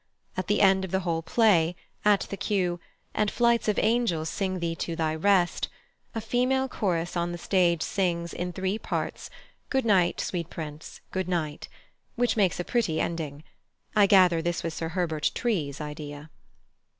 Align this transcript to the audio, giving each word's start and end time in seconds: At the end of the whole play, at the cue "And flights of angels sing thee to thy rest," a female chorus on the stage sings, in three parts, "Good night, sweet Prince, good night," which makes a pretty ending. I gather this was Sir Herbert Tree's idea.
At 0.35 0.47
the 0.47 0.61
end 0.61 0.83
of 0.83 0.89
the 0.89 1.01
whole 1.01 1.21
play, 1.21 1.75
at 2.03 2.21
the 2.21 2.35
cue 2.35 2.79
"And 3.13 3.29
flights 3.29 3.67
of 3.67 3.77
angels 3.77 4.29
sing 4.29 4.57
thee 4.57 4.73
to 4.77 4.95
thy 4.95 5.13
rest," 5.13 5.69
a 6.15 6.21
female 6.21 6.67
chorus 6.67 7.15
on 7.15 7.31
the 7.31 7.37
stage 7.37 7.83
sings, 7.83 8.33
in 8.33 8.51
three 8.51 8.79
parts, 8.79 9.29
"Good 9.69 9.85
night, 9.85 10.19
sweet 10.19 10.49
Prince, 10.49 11.01
good 11.11 11.27
night," 11.29 11.67
which 12.15 12.35
makes 12.35 12.59
a 12.59 12.63
pretty 12.63 12.99
ending. 12.99 13.43
I 13.95 14.07
gather 14.07 14.41
this 14.41 14.63
was 14.63 14.73
Sir 14.73 14.89
Herbert 14.89 15.29
Tree's 15.35 15.79
idea. 15.79 16.31